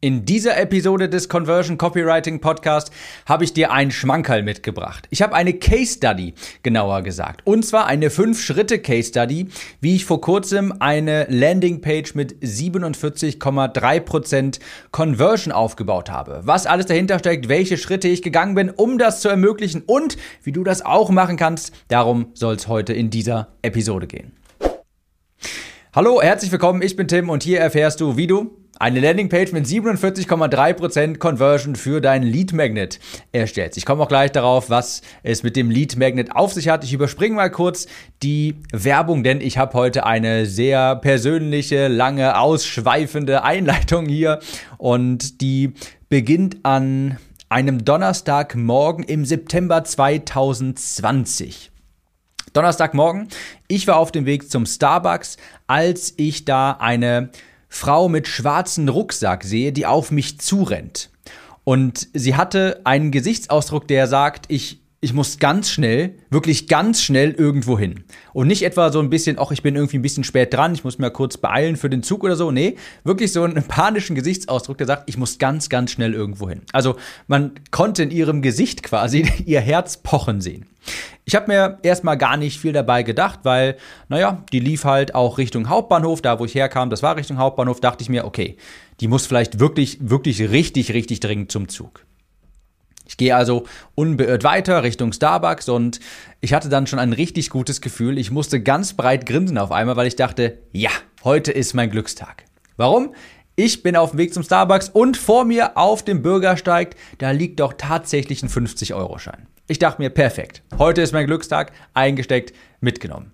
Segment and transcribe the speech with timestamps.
[0.00, 2.92] In dieser Episode des Conversion Copywriting Podcast
[3.26, 5.08] habe ich dir einen Schmankerl mitgebracht.
[5.10, 7.44] Ich habe eine Case Study, genauer gesagt.
[7.44, 9.48] Und zwar eine 5-Schritte-Case Study,
[9.80, 14.60] wie ich vor kurzem eine Landingpage mit 47,3%
[14.92, 16.42] Conversion aufgebaut habe.
[16.44, 20.52] Was alles dahinter steckt, welche Schritte ich gegangen bin, um das zu ermöglichen und wie
[20.52, 21.72] du das auch machen kannst.
[21.88, 24.30] Darum soll es heute in dieser Episode gehen.
[25.92, 29.66] Hallo, herzlich willkommen, ich bin Tim und hier erfährst du, wie du eine Landingpage mit
[29.66, 33.00] 47,3% Conversion für deinen Lead Magnet
[33.32, 33.76] erstellst.
[33.76, 36.84] Ich komme auch gleich darauf, was es mit dem Lead Magnet auf sich hat.
[36.84, 37.88] Ich überspringe mal kurz
[38.22, 44.38] die Werbung, denn ich habe heute eine sehr persönliche, lange, ausschweifende Einleitung hier
[44.76, 45.72] und die
[46.08, 51.72] beginnt an einem Donnerstagmorgen im September 2020.
[52.52, 53.28] Donnerstagmorgen,
[53.66, 55.36] ich war auf dem Weg zum Starbucks,
[55.66, 57.30] als ich da eine
[57.68, 61.10] Frau mit schwarzem Rucksack sehe, die auf mich zurennt.
[61.64, 67.32] Und sie hatte einen Gesichtsausdruck, der sagt, ich, ich muss ganz schnell, wirklich ganz schnell
[67.32, 68.04] irgendwo hin.
[68.32, 70.82] Und nicht etwa so ein bisschen, ach, ich bin irgendwie ein bisschen spät dran, ich
[70.82, 72.50] muss mir kurz beeilen für den Zug oder so.
[72.50, 76.62] Nee, wirklich so einen panischen Gesichtsausdruck, der sagt, ich muss ganz, ganz schnell irgendwo hin.
[76.72, 80.66] Also man konnte in ihrem Gesicht quasi ihr Herz pochen sehen.
[81.28, 83.76] Ich habe mir erstmal gar nicht viel dabei gedacht, weil,
[84.08, 87.80] naja, die lief halt auch Richtung Hauptbahnhof, da wo ich herkam, das war Richtung Hauptbahnhof,
[87.80, 88.56] dachte ich mir, okay,
[89.00, 92.06] die muss vielleicht wirklich, wirklich richtig, richtig dringend zum Zug.
[93.06, 96.00] Ich gehe also unbeirrt weiter Richtung Starbucks und
[96.40, 98.16] ich hatte dann schon ein richtig gutes Gefühl.
[98.16, 100.90] Ich musste ganz breit grinsen auf einmal, weil ich dachte, ja,
[101.24, 102.44] heute ist mein Glückstag.
[102.78, 103.14] Warum?
[103.60, 107.58] Ich bin auf dem Weg zum Starbucks und vor mir auf dem Bürgersteig, da liegt
[107.58, 109.48] doch tatsächlich ein 50-Euro-Schein.
[109.66, 110.62] Ich dachte mir, perfekt.
[110.78, 113.32] Heute ist mein Glückstag, eingesteckt, mitgenommen.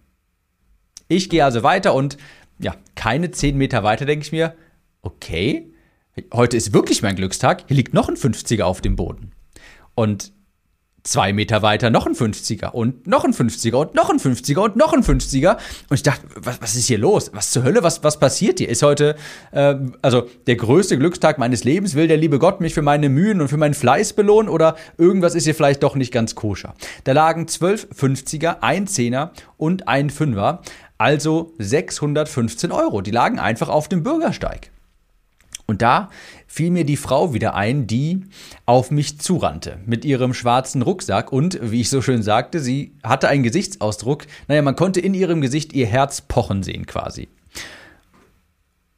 [1.08, 2.17] Ich gehe also weiter und
[2.58, 4.55] ja, keine 10 Meter weiter denke ich mir,
[5.02, 5.70] okay,
[6.33, 9.33] heute ist wirklich mein Glückstag, hier liegt noch ein 50er auf dem Boden.
[9.95, 10.33] Und
[11.06, 14.77] Zwei Meter weiter noch ein 50er und noch ein 50er und noch ein 50er und
[14.77, 15.58] noch ein 50er.
[15.90, 17.30] Und ich dachte, was, was ist hier los?
[17.34, 17.83] Was zur Hölle?
[17.83, 18.70] Was, was passiert hier?
[18.70, 19.14] Ist heute,
[19.52, 21.95] äh, also der größte Glückstag meines Lebens?
[21.95, 24.48] Will der liebe Gott mich für meine Mühen und für meinen Fleiß belohnen?
[24.48, 26.74] Oder irgendwas ist hier vielleicht doch nicht ganz koscher?
[27.05, 30.62] Da lagen zwölf 50er, ein Zehner und ein Fünfer.
[30.96, 33.02] Also 615 Euro.
[33.02, 34.70] Die lagen einfach auf dem Bürgersteig.
[35.67, 36.11] Und da
[36.47, 38.23] fiel mir die Frau wieder ein, die
[38.67, 43.29] auf mich zurannte mit ihrem schwarzen Rucksack und, wie ich so schön sagte, sie hatte
[43.29, 47.29] einen Gesichtsausdruck, naja, man konnte in ihrem Gesicht ihr Herz pochen sehen quasi.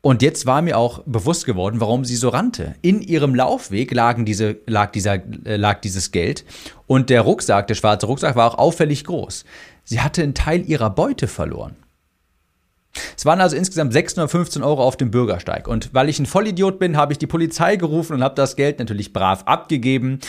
[0.00, 2.76] Und jetzt war mir auch bewusst geworden, warum sie so rannte.
[2.80, 6.44] In ihrem Laufweg lagen diese, lag, dieser, äh, lag dieses Geld
[6.86, 9.44] und der Rucksack, der schwarze Rucksack, war auch auffällig groß.
[9.82, 11.74] Sie hatte einen Teil ihrer Beute verloren.
[13.16, 15.68] Es waren also insgesamt 615 Euro auf dem Bürgersteig.
[15.68, 18.78] Und weil ich ein Vollidiot bin, habe ich die Polizei gerufen und habe das Geld
[18.78, 20.20] natürlich brav abgegeben.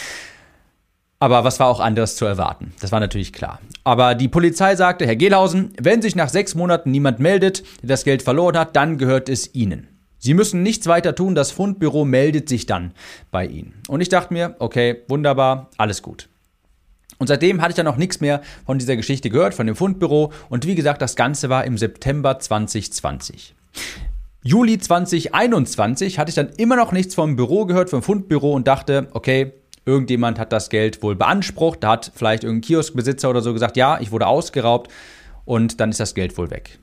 [1.20, 2.74] Aber was war auch anderes zu erwarten?
[2.80, 3.60] Das war natürlich klar.
[3.84, 8.04] Aber die Polizei sagte, Herr Gehlhausen, wenn sich nach sechs Monaten niemand meldet, der das
[8.04, 9.88] Geld verloren hat, dann gehört es Ihnen.
[10.20, 12.92] Sie müssen nichts weiter tun, das Fundbüro meldet sich dann
[13.32, 13.82] bei Ihnen.
[13.88, 16.30] Und ich dachte mir, okay, wunderbar, alles gut.
[17.18, 20.32] Und seitdem hatte ich dann noch nichts mehr von dieser Geschichte gehört, von dem Fundbüro.
[20.50, 23.56] Und wie gesagt, das Ganze war im September 2020.
[24.44, 29.08] Juli 2021 hatte ich dann immer noch nichts vom Büro gehört, vom Fundbüro und dachte,
[29.12, 29.52] okay,
[29.86, 31.84] irgendjemand hat das Geld wohl beansprucht.
[31.84, 34.92] Da hat vielleicht irgendein Kioskbesitzer oder so gesagt, ja, ich wurde ausgeraubt
[35.46, 36.78] und dann ist das Geld wohl weg.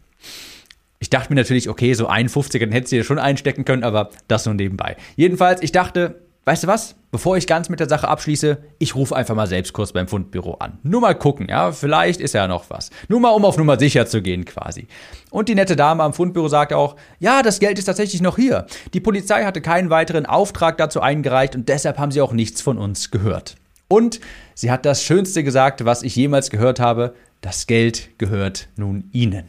[0.99, 4.11] Ich dachte mir natürlich, okay, so 51er, dann hätte sie ja schon einstecken können, aber
[4.27, 4.97] das nur nebenbei.
[5.17, 6.97] Jedenfalls, ich dachte, weißt du was?
[7.11, 10.55] Bevor ich ganz mit der Sache abschließe, ich rufe einfach mal selbst kurz beim Fundbüro
[10.55, 10.79] an.
[10.83, 12.91] Nur mal gucken, ja, vielleicht ist ja noch was.
[13.09, 14.89] Nur mal, um auf Nummer sicher zu gehen quasi.
[15.31, 18.67] Und die nette Dame am Fundbüro sagt auch, ja, das Geld ist tatsächlich noch hier.
[18.93, 22.79] Die Polizei hatte keinen weiteren Auftrag dazu eingereicht und deshalb haben sie auch nichts von
[22.79, 23.57] uns gehört.
[23.89, 24.21] Und
[24.55, 29.45] sie hat das Schönste gesagt, was ich jemals gehört habe, das Geld gehört nun Ihnen.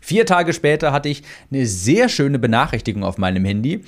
[0.00, 3.82] Vier Tage später hatte ich eine sehr schöne Benachrichtigung auf meinem Handy.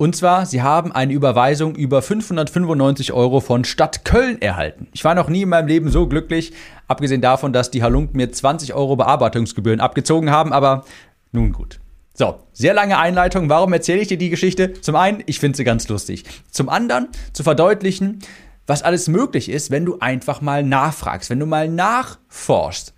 [0.00, 4.88] Und zwar, sie haben eine Überweisung über 595 Euro von Stadt Köln erhalten.
[4.94, 6.54] Ich war noch nie in meinem Leben so glücklich,
[6.88, 10.86] abgesehen davon, dass die Halunken mir 20 Euro Bearbeitungsgebühren abgezogen haben, aber
[11.32, 11.80] nun gut.
[12.14, 13.50] So, sehr lange Einleitung.
[13.50, 14.72] Warum erzähle ich dir die Geschichte?
[14.72, 16.24] Zum einen, ich finde sie ganz lustig.
[16.50, 18.20] Zum anderen, zu verdeutlichen,
[18.66, 22.94] was alles möglich ist, wenn du einfach mal nachfragst, wenn du mal nachforschst.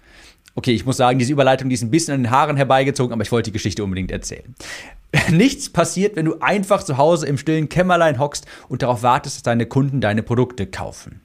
[0.54, 3.22] Okay, ich muss sagen, diese Überleitung, die ist ein bisschen an den Haaren herbeigezogen, aber
[3.22, 4.54] ich wollte die Geschichte unbedingt erzählen.
[5.30, 9.42] Nichts passiert, wenn du einfach zu Hause im stillen Kämmerlein hockst und darauf wartest, dass
[9.42, 11.20] deine Kunden deine Produkte kaufen.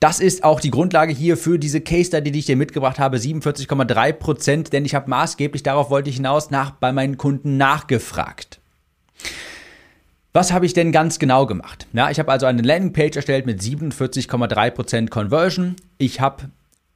[0.00, 3.16] Das ist auch die Grundlage hier für diese Case Study, die ich dir mitgebracht habe,
[3.16, 8.60] 47,3 Prozent, denn ich habe maßgeblich, darauf wollte ich hinaus, nach, bei meinen Kunden nachgefragt.
[10.34, 11.86] Was habe ich denn ganz genau gemacht?
[11.92, 15.76] Ja, ich habe also eine Landingpage erstellt mit 47,3% Conversion.
[15.96, 16.50] Ich habe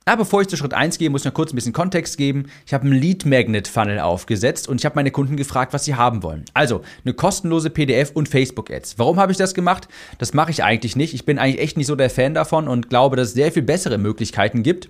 [0.08, 2.46] na, bevor ich zu Schritt 1 gehe, muss ich noch kurz ein bisschen Kontext geben.
[2.64, 5.96] Ich habe einen Lead Magnet Funnel aufgesetzt und ich habe meine Kunden gefragt, was sie
[5.96, 6.46] haben wollen.
[6.54, 8.98] Also eine kostenlose PDF und Facebook Ads.
[8.98, 9.86] Warum habe ich das gemacht?
[10.16, 11.12] Das mache ich eigentlich nicht.
[11.12, 13.60] Ich bin eigentlich echt nicht so der Fan davon und glaube, dass es sehr viel
[13.60, 14.88] bessere Möglichkeiten gibt.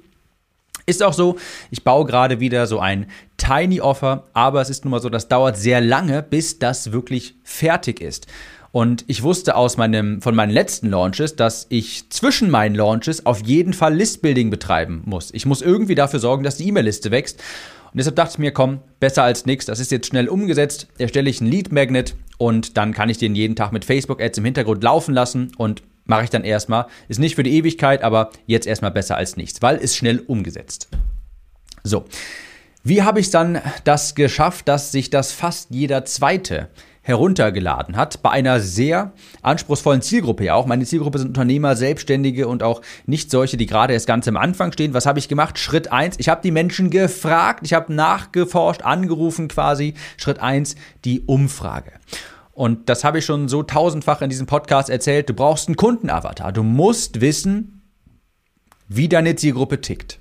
[0.87, 1.37] Ist auch so,
[1.73, 5.27] ich baue gerade wieder so ein Tiny Offer, aber es ist nun mal so, das
[5.27, 8.29] dauert sehr lange, bis das wirklich fertig ist.
[8.71, 13.41] Und ich wusste aus meinem, von meinen letzten Launches, dass ich zwischen meinen Launches auf
[13.41, 15.33] jeden Fall Listbuilding betreiben muss.
[15.33, 17.41] Ich muss irgendwie dafür sorgen, dass die E-Mail-Liste wächst.
[17.91, 19.65] Und deshalb dachte ich mir, komm, besser als nichts.
[19.67, 20.89] Das ist jetzt schnell umgesetzt.
[20.99, 24.39] Erstelle ich einen Lead Magnet und dann kann ich den jeden Tag mit Facebook Ads
[24.39, 26.87] im Hintergrund laufen lassen und mache ich dann erstmal.
[27.09, 30.89] Ist nicht für die Ewigkeit, aber jetzt erstmal besser als nichts, weil ist schnell umgesetzt.
[31.83, 32.05] So.
[32.85, 36.69] Wie habe ich dann das geschafft, dass sich das fast jeder zweite
[37.09, 40.67] heruntergeladen hat, bei einer sehr anspruchsvollen Zielgruppe ja auch.
[40.67, 44.73] Meine Zielgruppe sind Unternehmer, Selbstständige und auch nicht solche, die gerade erst ganz am Anfang
[44.73, 44.93] stehen.
[44.93, 45.59] Was habe ich gemacht?
[45.59, 49.95] Schritt eins: ich habe die Menschen gefragt, ich habe nachgeforscht, angerufen quasi.
[50.19, 50.77] Schritt eins:
[51.07, 51.93] die Umfrage.
[52.53, 55.31] Und das habe ich schon so tausendfach in diesem Podcast erzählt.
[55.31, 56.53] Du brauchst einen Kundenavatar.
[56.53, 57.81] Du musst wissen,
[58.87, 60.19] wie deine Zielgruppe tickt.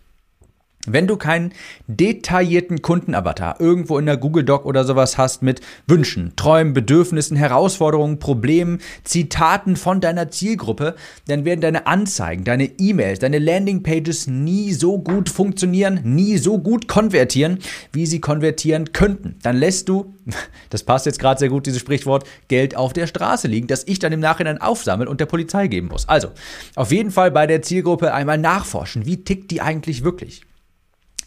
[0.90, 1.52] Wenn du keinen
[1.88, 8.20] detaillierten Kundenavatar irgendwo in der Google Doc oder sowas hast mit Wünschen, Träumen, Bedürfnissen, Herausforderungen,
[8.20, 10.96] Problemen, Zitaten von deiner Zielgruppe,
[11.28, 16.88] dann werden deine Anzeigen, deine E-Mails, deine Landingpages nie so gut funktionieren, nie so gut
[16.88, 17.60] konvertieren,
[17.92, 19.36] wie sie konvertieren könnten.
[19.44, 20.14] Dann lässt du,
[20.70, 24.00] das passt jetzt gerade sehr gut, dieses Sprichwort, Geld auf der Straße liegen, das ich
[24.00, 26.08] dann im Nachhinein aufsammeln und der Polizei geben muss.
[26.08, 26.30] Also,
[26.76, 29.06] auf jeden Fall bei der Zielgruppe einmal nachforschen.
[29.06, 30.44] Wie tickt die eigentlich wirklich?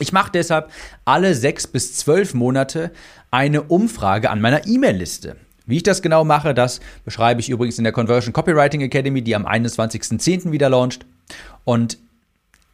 [0.01, 0.71] Ich mache deshalb
[1.05, 2.91] alle sechs bis zwölf Monate
[3.31, 5.37] eine Umfrage an meiner E-Mail-Liste.
[5.67, 9.37] Wie ich das genau mache, das beschreibe ich übrigens in der Conversion Copywriting Academy, die
[9.37, 10.51] am 21.10.
[10.51, 11.07] wieder launcht.
[11.65, 11.99] Und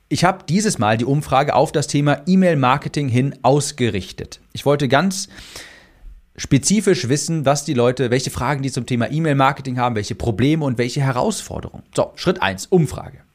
[0.09, 4.41] ich habe dieses Mal die Umfrage auf das Thema E-Mail-Marketing hin ausgerichtet.
[4.53, 5.29] Ich wollte ganz
[6.37, 10.79] spezifisch wissen, was die Leute, welche Fragen die zum Thema E-Mail-Marketing haben, welche Probleme und
[10.79, 11.83] welche Herausforderungen.
[11.95, 13.26] So, Schritt 1, Umfrage.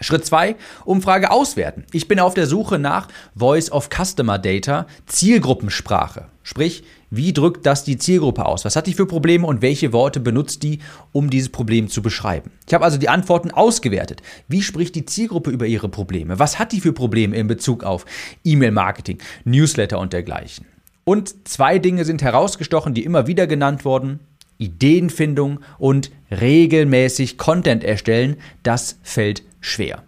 [0.00, 1.84] Schritt 2, Umfrage auswerten.
[1.90, 6.26] Ich bin auf der Suche nach Voice of Customer Data, Zielgruppensprache.
[6.42, 8.66] Sprich, wie drückt das die Zielgruppe aus?
[8.66, 10.80] Was hat die für Probleme und welche Worte benutzt die,
[11.12, 12.50] um dieses Problem zu beschreiben?
[12.66, 14.22] Ich habe also die Antworten ausgewertet.
[14.48, 16.38] Wie spricht die Zielgruppe über ihre Probleme?
[16.38, 18.04] Was hat die für Probleme in Bezug auf
[18.44, 20.66] E-Mail-Marketing, Newsletter und dergleichen?
[21.04, 24.20] Und zwei Dinge sind herausgestochen, die immer wieder genannt wurden.
[24.58, 30.04] Ideenfindung und regelmäßig Content erstellen, das fällt schwer.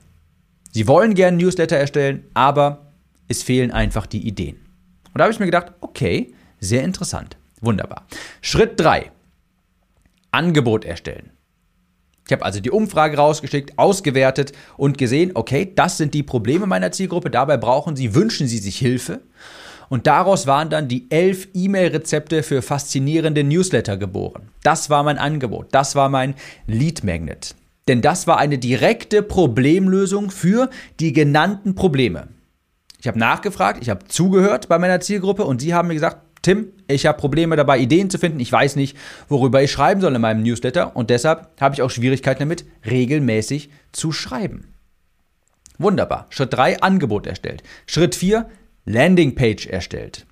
[0.70, 2.92] Sie wollen gerne Newsletter erstellen, aber
[3.26, 4.56] es fehlen einfach die Ideen.
[5.06, 7.36] Und da habe ich mir gedacht, okay, sehr interessant.
[7.60, 8.06] Wunderbar.
[8.40, 9.10] Schritt 3.
[10.30, 11.30] Angebot erstellen.
[12.26, 16.92] Ich habe also die Umfrage rausgeschickt, ausgewertet und gesehen, okay, das sind die Probleme meiner
[16.92, 19.22] Zielgruppe, dabei brauchen sie, wünschen sie sich Hilfe.
[19.88, 24.50] Und daraus waren dann die elf E-Mail-Rezepte für faszinierende Newsletter geboren.
[24.62, 26.34] Das war mein Angebot, das war mein
[26.66, 27.56] Lead Magnet
[27.88, 30.70] denn das war eine direkte Problemlösung für
[31.00, 32.28] die genannten Probleme.
[33.00, 36.72] Ich habe nachgefragt, ich habe zugehört bei meiner Zielgruppe und sie haben mir gesagt, Tim,
[36.86, 38.40] ich habe Probleme dabei, Ideen zu finden.
[38.40, 38.96] Ich weiß nicht,
[39.28, 43.70] worüber ich schreiben soll in meinem Newsletter und deshalb habe ich auch Schwierigkeiten damit, regelmäßig
[43.92, 44.72] zu schreiben.
[45.78, 46.26] Wunderbar.
[46.30, 47.62] Schritt 3, Angebot erstellt.
[47.86, 48.48] Schritt 4,
[48.84, 50.26] Landingpage erstellt.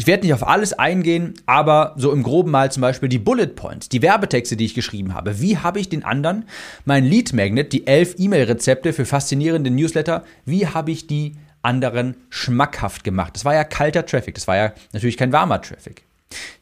[0.00, 3.48] Ich werde nicht auf alles eingehen, aber so im Groben mal zum Beispiel die Bullet
[3.48, 5.42] Points, die Werbetexte, die ich geschrieben habe.
[5.42, 6.46] Wie habe ich den anderen,
[6.86, 13.04] mein Lead Magnet, die elf E-Mail-Rezepte für faszinierende Newsletter, wie habe ich die anderen schmackhaft
[13.04, 13.34] gemacht?
[13.34, 16.02] Das war ja kalter Traffic, das war ja natürlich kein warmer Traffic.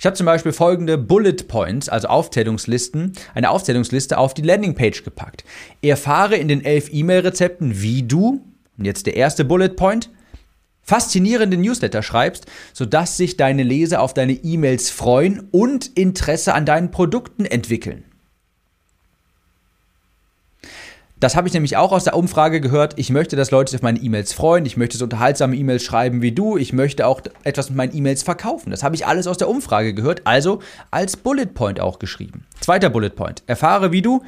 [0.01, 5.45] Ich habe zum Beispiel folgende Bullet Points, also Aufzählungslisten, eine Aufzählungsliste auf die Landingpage gepackt.
[5.81, 8.45] Erfahre in den elf E-Mail-Rezepten, wie du,
[8.77, 10.11] und jetzt der erste Bullet Point,
[10.89, 16.91] faszinierende Newsletter schreibst, sodass sich deine Leser auf deine E-Mails freuen und Interesse an deinen
[16.91, 18.05] Produkten entwickeln.
[21.21, 22.95] Das habe ich nämlich auch aus der Umfrage gehört.
[22.97, 24.65] Ich möchte, dass Leute sich auf meine E-Mails freuen.
[24.65, 26.57] Ich möchte so unterhaltsame E-Mails schreiben wie du.
[26.57, 28.71] Ich möchte auch etwas mit meinen E-Mails verkaufen.
[28.71, 32.47] Das habe ich alles aus der Umfrage gehört, also als Bullet Point auch geschrieben.
[32.61, 33.43] Zweiter Bullet Point.
[33.47, 34.23] Erfahre, wie du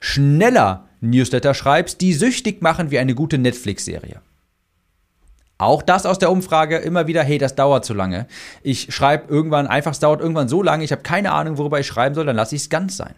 [0.00, 4.22] schneller Newsletter schreibst, die süchtig machen wie eine gute Netflix-Serie.
[5.60, 8.26] Auch das aus der Umfrage immer wieder, hey, das dauert zu lange.
[8.62, 11.86] Ich schreibe irgendwann, einfach es dauert irgendwann so lange, ich habe keine Ahnung, worüber ich
[11.86, 13.14] schreiben soll, dann lasse ich es ganz sein.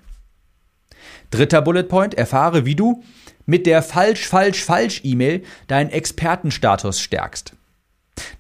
[1.31, 3.05] Dritter Bullet Point, erfahre, wie du
[3.47, 7.53] mit der falsch, falsch, falsch E-Mail deinen Expertenstatus stärkst.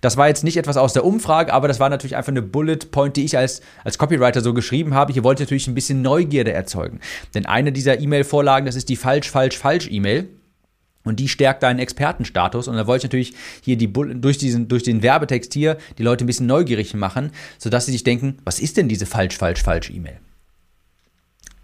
[0.01, 2.91] Das war jetzt nicht etwas aus der Umfrage, aber das war natürlich einfach eine Bullet
[2.91, 5.13] Point, die ich als, als Copywriter so geschrieben habe.
[5.13, 6.99] Hier wollte ich natürlich ein bisschen Neugierde erzeugen.
[7.35, 10.29] Denn eine dieser E-Mail-Vorlagen, das ist die falsch, falsch, falsch E-Mail.
[11.05, 12.69] Und die stärkt deinen Expertenstatus.
[12.69, 16.25] Und da wollte ich natürlich hier die durch, diesen, durch den Werbetext hier die Leute
[16.25, 19.91] ein bisschen neugierig machen, sodass sie sich denken, was ist denn diese falsch, falsch, falsch
[19.91, 20.19] E-Mail?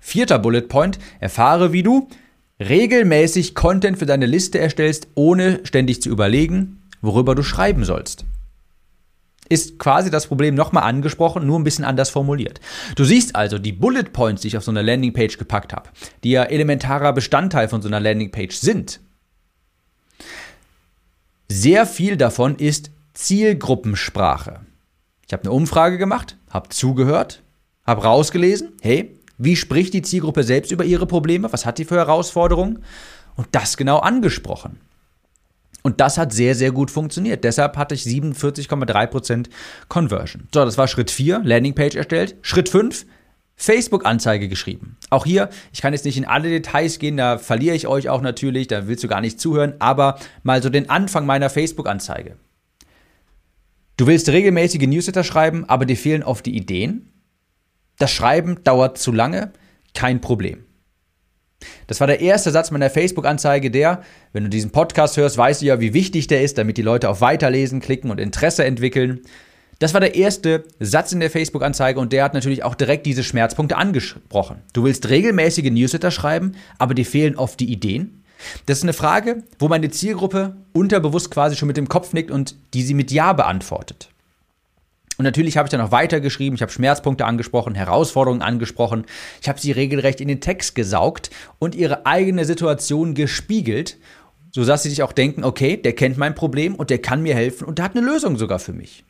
[0.01, 2.09] Vierter Bullet Point, erfahre, wie du
[2.61, 8.25] regelmäßig Content für deine Liste erstellst, ohne ständig zu überlegen, worüber du schreiben sollst.
[9.49, 12.61] Ist quasi das Problem nochmal angesprochen, nur ein bisschen anders formuliert.
[12.97, 15.89] Du siehst also die Bullet Points, die ich auf so einer Landingpage gepackt habe,
[16.25, 19.01] die ja elementarer Bestandteil von so einer Landingpage sind.
[21.51, 24.61] Sehr viel davon ist Zielgruppensprache.
[25.27, 27.43] Ich habe eine Umfrage gemacht, habe zugehört,
[27.87, 31.53] habe rausgelesen, hey, wie spricht die Zielgruppe selbst über ihre Probleme?
[31.53, 32.85] Was hat die für Herausforderungen?
[33.37, 34.81] Und das genau angesprochen.
[35.83, 37.45] Und das hat sehr, sehr gut funktioniert.
[37.45, 39.47] Deshalb hatte ich 47,3%
[39.89, 40.49] Conversion.
[40.53, 42.37] So, das war Schritt 4, Landingpage erstellt.
[42.43, 43.07] Schritt 5,
[43.59, 44.97] Facebook-Anzeige geschrieben.
[45.11, 48.23] Auch hier, ich kann jetzt nicht in alle Details gehen, da verliere ich euch auch
[48.23, 52.37] natürlich, da willst du gar nicht zuhören, aber mal so den Anfang meiner Facebook-Anzeige.
[53.97, 57.11] Du willst regelmäßige Newsletter schreiben, aber dir fehlen oft die Ideen.
[57.99, 59.53] Das Schreiben dauert zu lange,
[59.93, 60.65] kein Problem.
[61.89, 65.67] Das war der erste Satz meiner Facebook-Anzeige, der, wenn du diesen Podcast hörst, weißt du
[65.67, 69.23] ja, wie wichtig der ist, damit die Leute auf Weiterlesen klicken und Interesse entwickeln.
[69.79, 73.23] Das war der erste Satz in der Facebook-Anzeige und der hat natürlich auch direkt diese
[73.23, 74.63] Schmerzpunkte angesprochen.
[74.73, 78.25] Du willst regelmäßige Newsletter schreiben, aber dir fehlen oft die Ideen.
[78.67, 82.57] Das ist eine Frage, wo meine Zielgruppe unterbewusst quasi schon mit dem Kopf nickt und
[82.75, 84.11] die sie mit Ja beantwortet.
[85.17, 89.05] Und natürlich habe ich dann noch weitergeschrieben, ich habe Schmerzpunkte angesprochen, Herausforderungen angesprochen,
[89.41, 93.97] ich habe sie regelrecht in den Text gesaugt und ihre eigene Situation gespiegelt,
[94.53, 97.65] sodass sie sich auch denken, okay, der kennt mein Problem und der kann mir helfen
[97.65, 99.05] und der hat eine Lösung sogar für mich.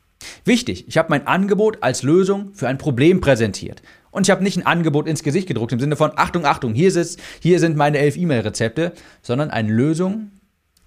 [0.44, 3.82] Wichtig, ich habe mein Angebot als Lösung für ein Problem präsentiert.
[4.10, 6.90] Und ich habe nicht ein Angebot ins Gesicht gedruckt im Sinne von Achtung, Achtung, hier,
[6.90, 10.30] sitzt, hier sind meine elf E-Mail-Rezepte, sondern eine Lösung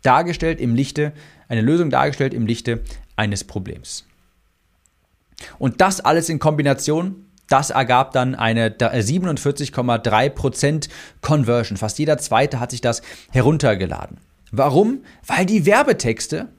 [0.01, 1.13] dargestellt im Lichte,
[1.47, 2.81] eine Lösung dargestellt im Lichte
[3.15, 4.05] eines Problems.
[5.59, 10.89] Und das alles in Kombination, das ergab dann eine 47,3%
[11.21, 11.77] Conversion.
[11.77, 14.17] Fast jeder zweite hat sich das heruntergeladen.
[14.51, 15.03] Warum?
[15.25, 16.49] Weil die Werbetexte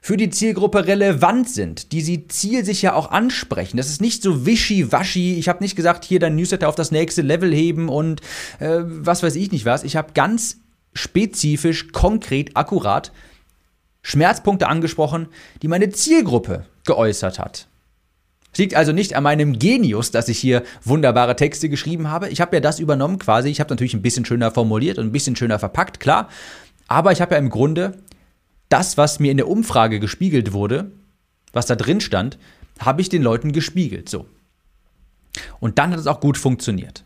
[0.00, 3.76] für die Zielgruppe relevant sind, die sie zielsicher auch ansprechen.
[3.76, 5.38] Das ist nicht so wischiwaschi.
[5.38, 8.22] Ich habe nicht gesagt, hier dein Newsletter auf das nächste Level heben und
[8.60, 9.84] äh, was weiß ich nicht was.
[9.84, 10.58] Ich habe ganz
[10.94, 13.12] spezifisch, konkret, akkurat
[14.02, 15.28] Schmerzpunkte angesprochen,
[15.62, 17.68] die meine Zielgruppe geäußert hat.
[18.52, 22.30] Es liegt also nicht an meinem Genius, dass ich hier wunderbare Texte geschrieben habe.
[22.30, 23.48] Ich habe ja das übernommen quasi.
[23.48, 26.28] Ich habe natürlich ein bisschen schöner formuliert und ein bisschen schöner verpackt, klar.
[26.88, 27.98] Aber ich habe ja im Grunde
[28.70, 30.90] das, was mir in der Umfrage gespiegelt wurde,
[31.52, 32.38] was da drin stand,
[32.78, 34.08] habe ich den Leuten gespiegelt.
[34.08, 34.26] So.
[35.58, 37.04] Und dann hat es auch gut funktioniert.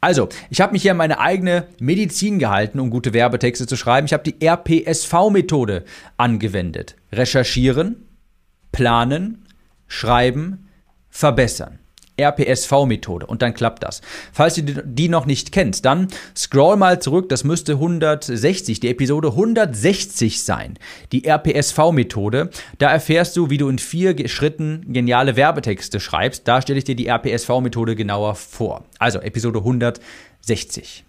[0.00, 4.06] Also, ich habe mich hier an meine eigene Medizin gehalten, um gute Werbetexte zu schreiben.
[4.06, 5.84] Ich habe die RPSV-Methode
[6.16, 6.96] angewendet.
[7.12, 8.08] Recherchieren,
[8.72, 9.46] planen,
[9.88, 10.68] schreiben,
[11.10, 11.80] verbessern.
[12.20, 14.00] RPSV-Methode und dann klappt das.
[14.32, 19.28] Falls du die noch nicht kennst, dann scroll mal zurück, das müsste 160, die Episode
[19.28, 20.78] 160 sein.
[21.12, 26.46] Die RPSV-Methode, da erfährst du, wie du in vier Schritten geniale Werbetexte schreibst.
[26.46, 28.84] Da stelle ich dir die RPSV-Methode genauer vor.
[28.98, 31.04] Also Episode 160.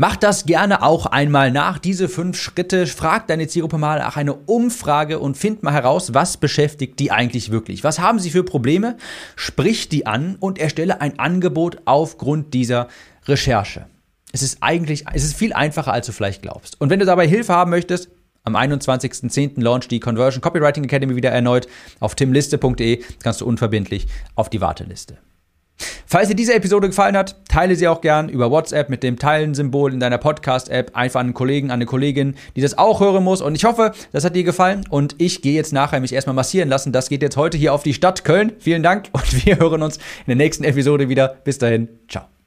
[0.00, 2.86] Mach das gerne auch einmal nach, diese fünf Schritte.
[2.86, 7.50] Frag deine Zielgruppe mal nach eine Umfrage und find mal heraus, was beschäftigt die eigentlich
[7.50, 7.84] wirklich.
[7.84, 8.96] Was haben sie für Probleme?
[9.36, 12.88] Sprich die an und erstelle ein Angebot aufgrund dieser
[13.26, 13.84] Recherche.
[14.32, 16.80] Es ist eigentlich, es ist viel einfacher, als du vielleicht glaubst.
[16.80, 18.08] Und wenn du dabei Hilfe haben möchtest,
[18.42, 19.60] am 21.10.
[19.60, 23.04] launch die Conversion Copywriting Academy wieder erneut auf timliste.de.
[23.22, 25.18] Kannst du unverbindlich auf die Warteliste.
[26.12, 29.92] Falls dir diese Episode gefallen hat, teile sie auch gern über WhatsApp mit dem Teilen-Symbol
[29.92, 33.40] in deiner Podcast-App einfach an einen Kollegen, an eine Kollegin, die das auch hören muss.
[33.40, 34.84] Und ich hoffe, das hat dir gefallen.
[34.90, 36.90] Und ich gehe jetzt nachher mich erstmal massieren lassen.
[36.90, 38.54] Das geht jetzt heute hier auf die Stadt Köln.
[38.58, 41.36] Vielen Dank und wir hören uns in der nächsten Episode wieder.
[41.44, 42.39] Bis dahin, ciao.